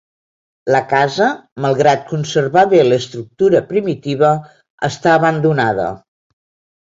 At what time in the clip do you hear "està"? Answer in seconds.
4.91-5.13